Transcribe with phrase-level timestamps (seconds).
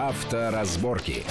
[0.00, 1.26] Авторазборки.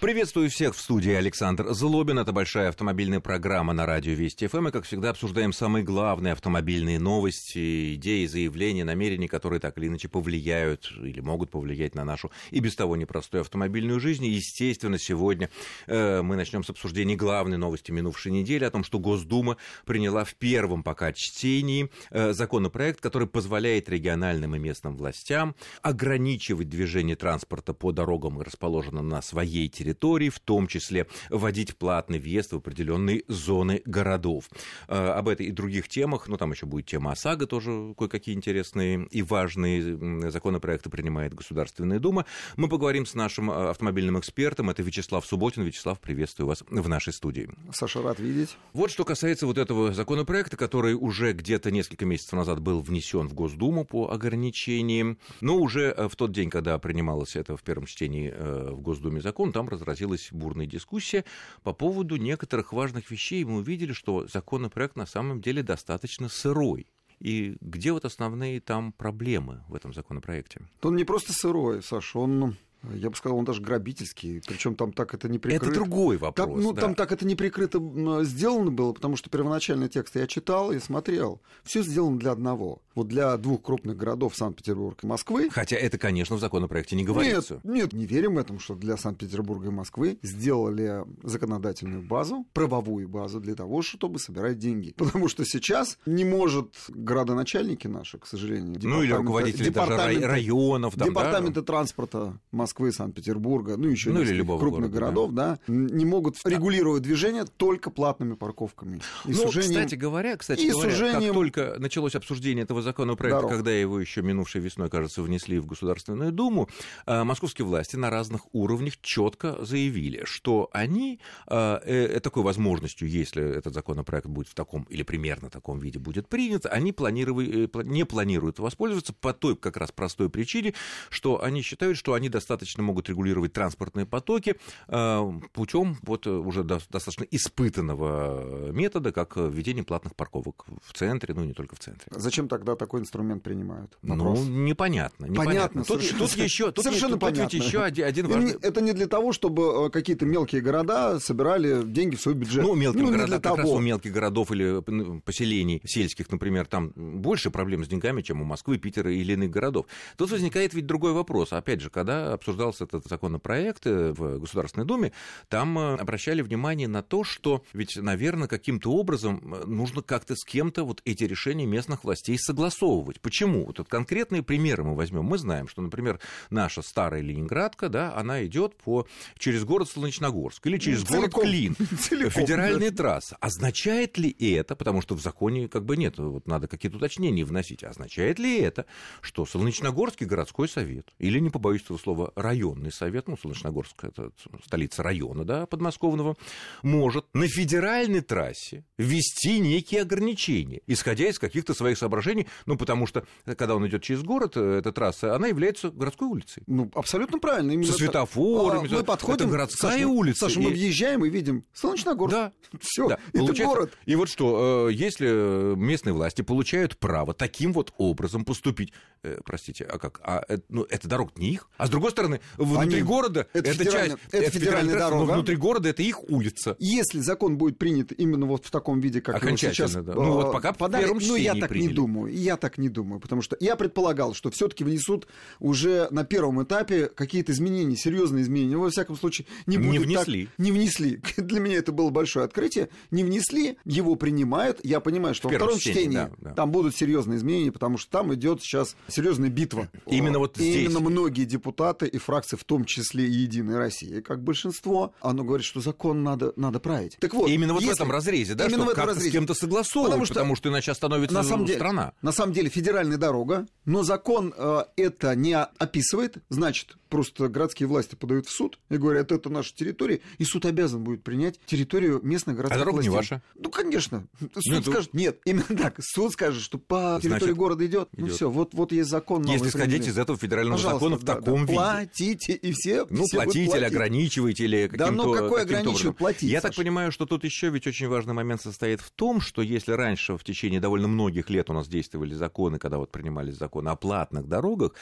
[0.00, 2.18] Приветствую всех в студии Александр Злобин.
[2.18, 4.68] Это большая автомобильная программа на радио Вести ФМ.
[4.68, 10.08] И, как всегда, обсуждаем самые главные автомобильные новости, идеи, заявления, намерения, которые так или иначе
[10.08, 14.26] повлияют или могут повлиять на нашу и без того непростую автомобильную жизнь.
[14.26, 15.48] Естественно, сегодня
[15.86, 19.56] э, мы начнем с обсуждения главной новости минувшей недели о том, что Госдума
[19.86, 27.16] приняла в первом пока чтении э, законопроект, который позволяет региональным и местным властям ограничивать движение
[27.16, 32.56] транспорта по дорогам, расположенным на своей территории территорий, в том числе вводить платный въезд в
[32.56, 34.50] определенные зоны городов.
[34.88, 39.06] Э, об этой и других темах, ну там еще будет тема ОСАГО, тоже кое-какие интересные
[39.10, 42.26] и важные законопроекты принимает Государственная Дума.
[42.56, 45.62] Мы поговорим с нашим э, автомобильным экспертом, это Вячеслав Субботин.
[45.62, 47.48] Вячеслав, приветствую вас в нашей студии.
[47.72, 48.56] Саша, рад видеть.
[48.72, 53.34] Вот что касается вот этого законопроекта, который уже где-то несколько месяцев назад был внесен в
[53.34, 58.34] Госдуму по ограничениям, но уже э, в тот день, когда принималось это в первом чтении
[58.36, 61.24] в Госдуме закон, там разразилась бурная дискуссия
[61.62, 63.44] по поводу некоторых важных вещей.
[63.44, 66.86] Мы увидели, что законопроект на самом деле достаточно сырой.
[67.18, 70.60] И где вот основные там проблемы в этом законопроекте?
[70.82, 72.56] Он не просто сырой, Саша, он
[72.94, 74.42] я бы сказал, он даже грабительский.
[74.46, 75.66] Причем там так это не прикрыто.
[75.66, 76.48] Это другой вопрос.
[76.48, 76.82] Там, ну, да.
[76.82, 77.80] там так это не прикрыто
[78.24, 81.40] сделано было, потому что первоначальный текст я читал и смотрел.
[81.64, 82.82] Все сделано для одного.
[82.94, 85.50] Вот для двух крупных городов Санкт-Петербург и Москвы.
[85.50, 87.60] Хотя это, конечно, в законопроекте не говорится.
[87.64, 93.40] Нет, нет, не верим этому, что для Санкт-Петербурга и Москвы сделали законодательную базу, правовую базу
[93.40, 94.94] для того, чтобы собирать деньги.
[94.96, 99.96] Потому что сейчас не может градоначальники наши, к сожалению, ну или руководители даже
[100.26, 101.66] районов, там, департаменты да?
[101.66, 105.58] транспорта Москвы, Санкт-Петербурга, ну еще ну, или крупных города, городов, да.
[105.66, 109.00] да, не могут регулировать движение только платными парковками.
[109.24, 109.82] И ну, сужением...
[109.82, 111.20] кстати говоря, кстати и говоря, сужением...
[111.22, 113.50] как только началось обсуждение этого законопроекта, Дорог.
[113.52, 116.68] когда его еще минувшей весной, кажется, внесли в Государственную Думу,
[117.06, 123.42] а, московские власти на разных уровнях четко заявили, что они а, э, такой возможностью, если
[123.42, 128.04] этот законопроект будет в таком или примерно таком виде будет принят, они планировали, э, не
[128.04, 130.74] планируют воспользоваться по той как раз простой причине,
[131.10, 134.56] что они считают, что они достаточно могут регулировать транспортные потоки
[134.88, 141.52] а, путем вот уже достаточно испытанного метода, как введение платных парковок в центре, ну не
[141.52, 142.06] только в центре.
[142.10, 143.96] Зачем тогда такой инструмент принимают?
[144.02, 144.40] Ну, Вопрос.
[144.40, 145.26] Ну, непонятно.
[145.26, 145.46] непонятно.
[145.46, 145.84] Понятно.
[145.84, 147.48] Тут, тут еще, тут, совершенно тут, понятно.
[147.48, 148.52] Тут еще один, один важный...
[148.62, 152.62] Это не для того, чтобы э, какие-то мелкие города собирали деньги в свой бюджет.
[152.62, 153.56] Ну, мелкие ну, города, как того.
[153.56, 154.80] раз у мелких городов или
[155.20, 159.86] поселений сельских, например, там больше проблем с деньгами, чем у Москвы, Питера или иных городов.
[160.16, 161.52] Тут возникает ведь другой вопрос.
[161.52, 165.12] Опять же, когда обсуждался этот законопроект э, в Государственной Думе,
[165.48, 170.84] там э, обращали внимание на то, что ведь, наверное, каким-то образом нужно как-то с кем-то
[170.84, 173.20] вот эти решения местных властей согласовывать.
[173.20, 173.66] Почему?
[173.66, 175.24] Вот конкретные примеры мы возьмем.
[175.24, 176.20] Мы знаем, что, например,
[176.50, 179.06] наша старая Ленинградка, да, она идет по,
[179.38, 181.76] через город Солнечногорск или через целиком, город Клин.
[181.98, 182.96] Целиком, федеральная да.
[182.96, 183.36] трасса.
[183.40, 187.82] Означает ли это, потому что в законе как бы нет, вот надо какие-то уточнения вносить,
[187.82, 188.86] означает ли это,
[189.20, 194.30] что Солнечногорский городской совет, или, не побоюсь этого слова, районный совет, ну, Солнечногорск это
[194.64, 196.36] столица района, да, подмосковного,
[196.82, 203.26] может на федеральной трассе ввести некие ограничения, исходя из каких-то своих соображений, ну, потому что,
[203.56, 206.62] когда он идет через город, э, эта трасса, она является городской улицей.
[206.66, 207.72] Ну, абсолютно правильно.
[207.72, 208.92] Именно Со светофорами.
[208.92, 210.40] А, мы подходим, это городская Саша, улица.
[210.46, 212.34] Саша, мы въезжаем и видим Солнечногорск.
[212.34, 212.52] Да.
[212.80, 213.18] Все, да.
[213.28, 213.98] это Получается, город.
[214.04, 218.92] И вот что, э, если местные власти получают право таким вот образом поступить,
[219.22, 220.20] э, простите, а как?
[220.22, 221.68] А, ну, это дорога не их.
[221.78, 222.25] А с другой стороны,
[222.56, 225.26] внутри Они, города это, это часть, это, это федеральная трасса, дорога.
[225.26, 226.76] Но внутри города это их улица.
[226.78, 230.02] Если закон будет принят именно вот в таком виде, как его сейчас да.
[230.14, 231.88] ну, вот пока подали, в первом ну, я так приняли.
[231.88, 232.34] не думаю.
[232.34, 235.26] Я так не думаю, потому что я предполагал, что все-таки внесут
[235.60, 238.76] уже на первом этапе какие-то изменения, серьезные изменения.
[238.76, 240.46] Во всяком случае, не будет Не внесли.
[240.46, 241.20] Так, не внесли.
[241.36, 242.88] Для меня это было большое открытие.
[243.10, 244.80] Не внесли, его принимают.
[244.82, 246.54] Я понимаю, что в во втором чтении, чтении да, да.
[246.54, 249.88] там будут серьезные изменения, потому что там идет сейчас серьезная битва.
[250.06, 250.84] Именно вот здесь.
[250.84, 255.64] Именно многие депутаты и фракции, в том числе и Единой России, как большинство, оно говорит,
[255.64, 257.16] что закон надо, надо править.
[257.20, 257.94] Так вот, именно вот если...
[257.94, 259.28] в этом разрезе, да, именно что как-то разрезе.
[259.28, 262.12] с кем-то согласовывать, потому что, потому что иначе становится на самом деле, страна.
[262.22, 268.14] На самом деле федеральная дорога, но закон э, это не описывает, значит, просто городские власти
[268.14, 272.56] подают в суд и говорят, это наша территория, и суд обязан будет принять территорию местных
[272.56, 273.10] городских а дорога властей.
[273.10, 273.42] не ваша?
[273.54, 274.26] Ну, конечно.
[274.40, 275.96] Суд нет, ну, скажет, нет, именно так.
[276.00, 278.08] Суд скажет, что по территории Значит, города идет.
[278.16, 279.44] Ну все, вот, вот есть закон.
[279.44, 281.74] Если исходить из этого федерального Пожалуйста, закона в да, таком да, виде.
[281.74, 286.50] Платите, и все Ну, все платите или ограничиваете, или каким-то Да, ну какой ограничивать, платить,
[286.50, 286.68] Я Саша.
[286.68, 290.36] так понимаю, что тут еще ведь очень важный момент состоит в том, что если раньше
[290.36, 294.48] в течение довольно многих лет у нас действовали законы, когда вот принимались законы о платных
[294.48, 294.92] дорогах,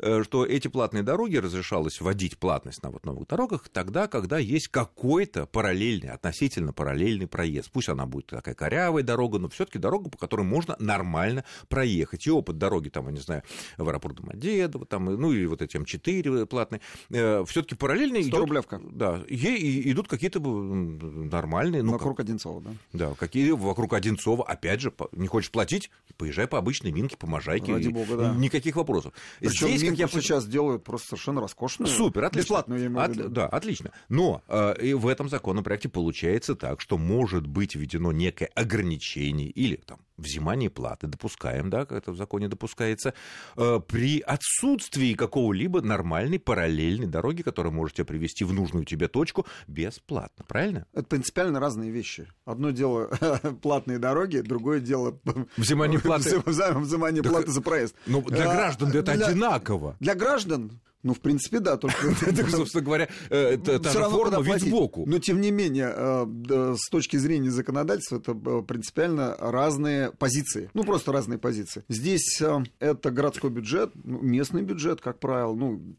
[0.00, 4.68] э, что эти платные дороги разрешалось вводить платность на вот новых дорогах тогда, когда есть
[4.68, 7.70] какой-то параллельный, относительно параллельный проезд.
[7.72, 12.26] Пусть она будет такая корявая дорога, но все-таки дорога, по которой можно нормально проехать.
[12.26, 13.42] И опыт дороги, там, я не знаю,
[13.78, 16.80] в аэропорт Домодедово, там, ну или вот эти М4 платные,
[17.10, 18.80] э, все-таки параллельно идет, рублевка.
[18.82, 21.82] Да, ей идут какие-то нормальные.
[21.82, 22.70] Ну, вокруг как, Одинцова, да?
[22.92, 24.44] Да, какие вокруг Одинцова.
[24.44, 27.72] Опять же, не хочешь платить, поезжай по обычной Минке, по Можайке.
[27.72, 28.34] Ради бога, да.
[28.34, 29.12] Никаких вопросов.
[29.40, 31.88] Причем Здесь, как я сейчас делают просто совершенно роскошную.
[31.88, 32.42] Супер, отлично.
[32.42, 33.26] Бесплатную, я имею виду.
[33.26, 33.90] От, да, отлично.
[34.08, 39.76] Но э, и в этом законопроекте получается так, что может быть введено некое ограничение или
[39.76, 43.14] там взимание платы, допускаем, да, как это в законе допускается,
[43.56, 49.46] э, при отсутствии какого-либо нормальной параллельной дороги, которая может тебя привести в нужную тебе точку
[49.66, 50.86] бесплатно, правильно?
[50.92, 52.28] Это принципиально разные вещи.
[52.44, 53.06] Одно дело
[53.62, 55.18] платные дороги, другое дело
[55.56, 57.94] взимание платы, взимание платы за проезд.
[58.06, 59.96] Ну, для а, граждан это одинаково.
[60.00, 62.14] Для граждан ну, в принципе, да, только...
[62.50, 65.04] Собственно говоря, э, та же форма вид сбоку.
[65.06, 70.70] Но, тем не менее, э, с точки зрения законодательства, это э, принципиально разные позиции.
[70.72, 71.84] Ну, просто разные позиции.
[71.88, 72.42] Здесь
[72.80, 75.94] это городской бюджет, ну, местный бюджет, как правило, ну,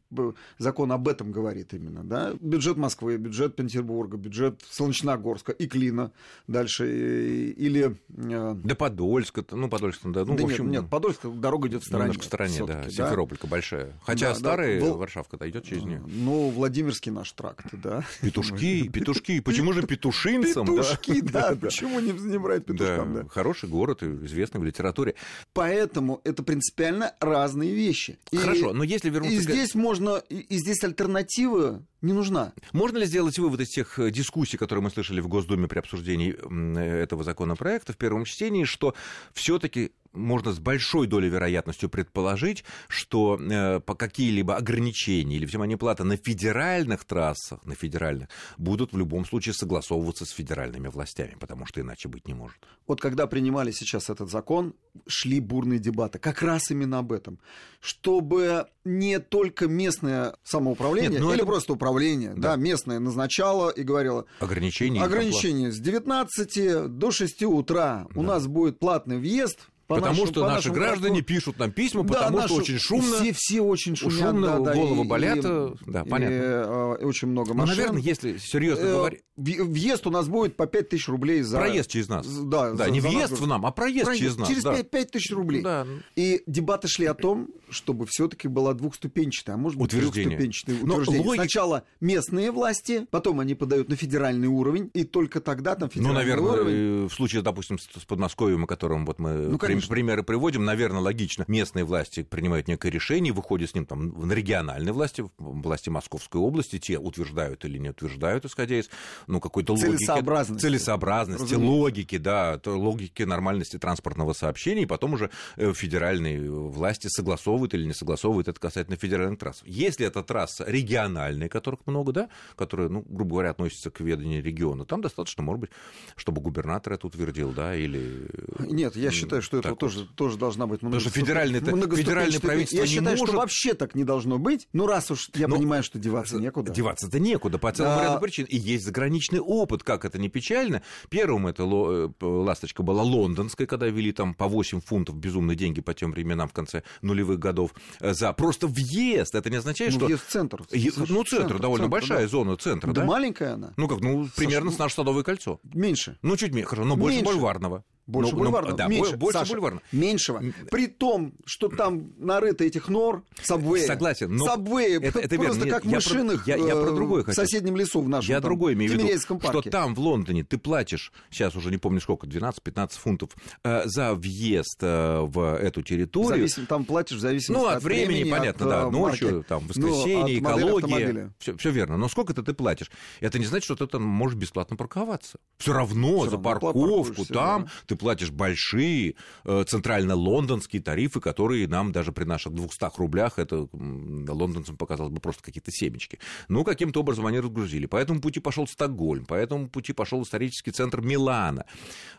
[0.57, 2.33] закон об этом говорит именно, да.
[2.41, 6.11] Бюджет Москвы, бюджет Петербурга, бюджет Солнечногорска и Клина
[6.47, 7.95] дальше, или...
[8.07, 10.71] Да Подольска, ну, Подольск, да, ну, да в общем...
[10.71, 12.05] Нет, нет, Подольск, дорога идет в стороне.
[12.05, 13.93] Немножко в стороне, да, Симферополька большая.
[14.03, 16.01] Хотя старые Варшавка дойдет через нее.
[16.05, 18.05] Ну, Владимирский наш тракт, да.
[18.21, 19.39] Петушки, петушки.
[19.39, 20.65] Почему же петушинцам?
[20.67, 21.55] Петушки, да.
[21.59, 23.25] Почему не брать петушкам, да.
[23.29, 25.15] Хороший город, известный в литературе.
[25.53, 28.17] Поэтому это принципиально разные вещи.
[28.33, 29.35] Хорошо, но если вернуться...
[29.35, 30.17] И здесь можно...
[30.29, 32.53] И здесь альтернатива не нужна.
[32.71, 36.35] Можно ли сделать вывод из тех э, дискуссий, которые мы слышали в Госдуме при обсуждении
[36.77, 38.93] этого законопроекта в первом чтении, что
[39.33, 46.03] все-таки можно с большой долей вероятностью предположить, что э, по какие-либо ограничения или взимание платы
[46.03, 51.81] на федеральных трассах, на федеральных, будут в любом случае согласовываться с федеральными властями, потому что
[51.81, 52.57] иначе быть не может.
[52.87, 54.73] Вот когда принимали сейчас этот закон,
[55.07, 57.39] шли бурные дебаты как раз именно об этом,
[57.79, 61.45] чтобы не только местное самоуправление Нет, ну или это...
[61.45, 62.51] просто управление, да.
[62.51, 68.19] да, местное назначало и говорило ограничения, ограничения с 19 до 6 утра да.
[68.19, 71.27] у нас будет платный въезд по потому нашему, что по наши граждане карту...
[71.27, 72.47] пишут нам письма, да, потому нашу...
[72.47, 73.17] что очень шумно.
[73.17, 74.17] Все, все очень шумят.
[74.17, 75.37] Шумно, да, да, головы и, болят.
[75.37, 75.41] И,
[75.85, 76.33] да, и, понятно.
[76.33, 77.75] И, э, очень много машин.
[77.75, 79.21] Ну, наверное, если серьезно э, говорить...
[79.37, 81.59] Въезд у нас будет по 5 тысяч рублей за...
[81.59, 82.25] Проезд через нас.
[82.25, 83.39] Да, да за, не за въезд нас...
[83.39, 84.47] в нам, а проезд, проезд через нас.
[84.47, 84.73] Через да.
[84.73, 85.61] 5, 5 тысяч рублей.
[85.61, 85.85] Да.
[86.15, 91.21] И дебаты шли о том, чтобы все таки была двухступенчатая, а может быть трехступенчатая утверждение.
[91.21, 91.41] Логик...
[91.41, 96.35] Сначала местные власти, потом они подают на федеральный уровень, и только тогда там федеральный уровень...
[96.35, 97.07] Ну, наверное, уровень...
[97.09, 101.45] в случае, допустим, с Подмосковьем, о котором вот мы ну, примеры приводим, наверное, логично.
[101.47, 106.79] Местные власти принимают некое решение, выходят с ним там на региональные власти, власти Московской области,
[106.79, 108.89] те утверждают или не утверждают, исходя из
[109.27, 109.97] ну, какой-то логики.
[109.97, 110.61] Целесообразности.
[110.61, 111.71] Целесообразности, Разумеется.
[111.71, 117.93] логики, да, логики нормальности транспортного сообщения, и потом уже э, федеральные власти согласовывают или не
[117.93, 119.61] согласовывают это касательно федеральных трасс.
[119.65, 124.85] Если это трасса региональная, которых много, да, которые, ну, грубо говоря, относятся к ведению региона,
[124.85, 125.69] там достаточно, может быть,
[126.15, 128.29] чтобы губернатор это утвердил, да, или...
[128.59, 129.79] Нет, я считаю, что это вот.
[129.79, 133.27] тоже, тоже должна быть Потому что федеральное, федеральное правительство Я считаю, может...
[133.27, 134.67] что вообще так не должно быть.
[134.73, 135.55] Ну, раз уж я Но...
[135.55, 136.71] понимаю, что деваться некуда.
[136.71, 138.03] Деваться-то некуда, по целому да.
[138.05, 138.45] ряду причин.
[138.45, 140.81] И есть заграничный опыт, как это не печально.
[141.09, 145.93] Первым это э, ласточка была лондонская, когда вели там по 8 фунтов безумные деньги по
[145.93, 149.35] тем временам в конце нулевых годов э, за просто въезд.
[149.35, 150.05] Это не означает, ну, что...
[150.05, 150.61] Въезд в центр.
[150.71, 150.91] Е...
[150.95, 152.27] Ну, центр, центр довольно центр, большая да.
[152.27, 153.01] зона центра, да?
[153.01, 153.73] Да маленькая она.
[153.77, 155.59] Ну как, ну, примерно Саша, с наше Садовое кольцо.
[155.73, 156.17] Меньше.
[156.21, 157.33] Ну, чуть меньше, хорошо, но больше меньше.
[157.33, 157.83] бульварного.
[158.07, 158.71] Больше ну, бульварного.
[158.71, 159.83] Ну, да, меньше, больше Саша, бульварного.
[159.91, 160.43] Меньшего.
[160.69, 163.85] При том, что там нарыто этих нор, сабвеи.
[163.85, 164.35] Согласен.
[164.35, 165.71] Но сабвеи это, это просто верно.
[165.71, 168.73] как я машинах я, я про другое в соседнем лесу в нашем Я там, другое
[168.73, 169.59] имею в виду, парке.
[169.59, 173.29] что там в Лондоне ты платишь, сейчас уже не помню сколько, 12-15 фунтов
[173.63, 176.29] э, за въезд э, в эту территорию.
[176.29, 179.31] Зависим, там платишь в зависимости ну, от, от времени, времени, понятно, от, да, э, ночью,
[179.31, 179.47] марки.
[179.47, 181.33] там, воскресенье, ну, экология.
[181.39, 181.97] Все, верно.
[181.97, 182.91] Но сколько-то ты платишь.
[183.19, 185.39] Это не значит, что ты там можешь бесплатно парковаться.
[185.57, 187.94] Все равно за парковку там да.
[187.95, 194.77] Ты платишь большие э, центрально-лондонские тарифы, которые нам даже при наших 200 рублях, это лондонцам
[194.77, 196.19] показалось бы просто какие-то семечки.
[196.49, 197.85] Ну, каким-то образом они разгрузили.
[197.85, 201.65] По этому пути пошел Стокгольм, по этому пути пошел исторический центр Милана.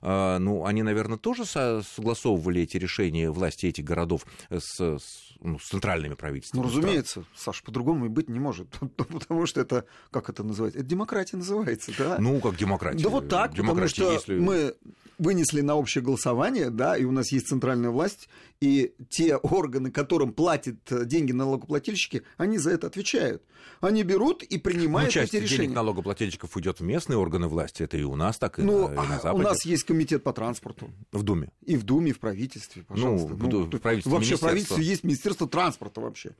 [0.02, 5.68] Э, ну, они, наверное, тоже согласовывали эти решения власти этих городов с, с, ну, с
[5.68, 6.62] центральными правительствами.
[6.62, 10.88] Ну, разумеется, Саш, по-другому и быть не может, потому что это, как это называется, это
[10.88, 12.16] демократия называется, да?
[12.18, 13.02] Ну, как демократия.
[13.02, 14.38] Да вот так, демократия, потому что если...
[14.38, 14.74] мы
[15.18, 18.28] вынесли на общее голосование, да, и у нас есть центральная власть,
[18.60, 23.42] и те органы, которым платят деньги налогоплательщики, они за это отвечают.
[23.80, 25.64] Они берут и принимают ну, часть эти решения.
[25.64, 28.92] денег налогоплательщиков уйдет в местные органы власти, это и у нас так, и, ну, на,
[28.92, 29.44] и на а Западе.
[29.44, 30.90] У нас есть комитет по транспорту.
[31.12, 31.50] В Думе.
[31.64, 33.28] И в Думе, и в правительстве, пожалуйста.
[33.28, 36.34] Ну, в, в правительстве вообще в правительстве есть Министерство транспорта вообще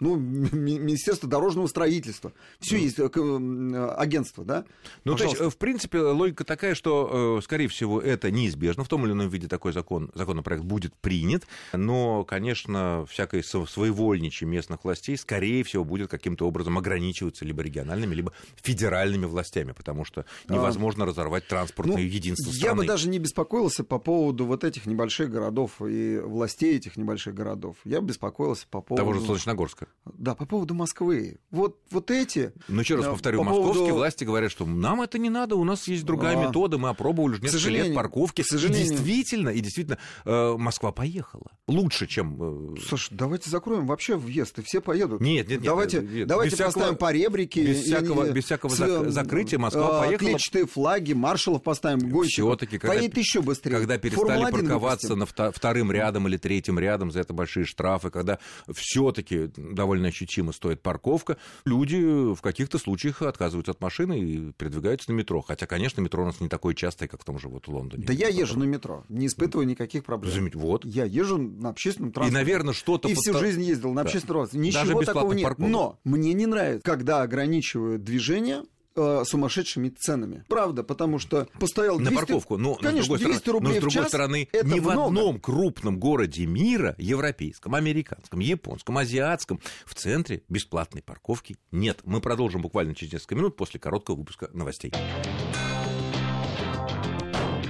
[0.00, 2.32] ну, Министерство дорожного строительства.
[2.60, 2.82] Все ну.
[2.82, 4.64] есть э, агентство, да?
[5.04, 5.38] Ну, Пожалуйста.
[5.38, 8.84] то есть, в принципе, логика такая, что, э, скорее всего, это неизбежно.
[8.84, 11.46] В том или ином виде такой закон, законопроект будет принят.
[11.72, 18.32] Но, конечно, всякое своевольничье местных властей, скорее всего, будет каким-то образом ограничиваться либо региональными, либо
[18.56, 20.52] федеральными властями, потому что а.
[20.52, 22.64] невозможно а, разорвать транспортное ну, единство страны.
[22.64, 27.34] Я бы даже не беспокоился по поводу вот этих небольших городов и властей этих небольших
[27.34, 27.76] городов.
[27.84, 29.02] Я бы беспокоился по поводу...
[29.02, 29.87] Того же Солнечногорска.
[30.16, 31.38] Да, по поводу Москвы.
[31.50, 32.52] Вот, вот эти...
[32.68, 33.94] Ну, еще раз повторю, по московские поводу...
[33.96, 36.46] власти говорят, что нам это не надо, у нас есть другая а...
[36.46, 38.42] метода, мы опробовали уже несколько лет парковки.
[38.42, 38.86] К сожалению...
[38.86, 41.50] И действительно, и действительно, э, Москва поехала.
[41.66, 42.74] Лучше, чем...
[42.74, 42.80] Э...
[42.86, 45.20] Слушай, давайте закроем вообще въезд, и все поедут.
[45.20, 45.62] Нет, нет, нет.
[45.62, 47.64] Давайте, нет, давайте без поставим всякого, по ребрике.
[47.66, 50.28] Без всякого, без всякого с, закрытия Москва э, поехала.
[50.30, 52.48] Клетчатые флаги, маршалов поставим, гонщиков.
[52.48, 53.76] Все-таки, когда, Поедет еще быстрее.
[53.76, 58.38] Когда перестали парковаться на вторым рядом или третьим рядом за это большие штрафы, когда
[58.72, 61.96] все-таки довольно ощутимо стоит парковка, люди
[62.34, 65.40] в каких-то случаях отказываются от машины и передвигаются на метро.
[65.40, 68.04] Хотя, конечно, метро у нас не такое частое, как в том же вот Лондоне.
[68.04, 70.50] Да я езжу на метро, не испытываю никаких проблем.
[70.54, 70.84] Вот.
[70.84, 72.40] Я езжу на общественном транспорте.
[72.40, 73.08] И, наверное, что-то...
[73.08, 74.58] И всю жизнь ездил на общественном транспорте.
[74.58, 75.44] Ничего такого нет.
[75.44, 75.70] Парковок.
[75.70, 78.64] Но мне не нравится, когда ограничивают движение
[78.98, 80.44] э, сумасшедшими ценами.
[80.48, 82.12] Правда, потому что постоял 200...
[82.12, 82.56] На парковку.
[82.56, 84.96] Но, Конечно, с другой 200 рублей но, с другой час стороны, это ни много.
[84.96, 92.00] в одном крупном городе мира, европейском, американском, японском, азиатском, в центре бесплатной парковки нет.
[92.04, 94.92] Мы продолжим буквально через несколько минут после короткого выпуска новостей.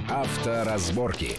[0.08, 1.36] Авторазборки.